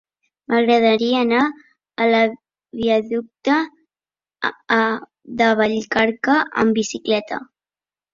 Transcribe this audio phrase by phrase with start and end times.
[0.51, 1.41] M'agradaria anar
[2.05, 2.21] a la
[2.79, 3.57] viaducte
[5.43, 7.39] de Vallcarca amb bicicleta.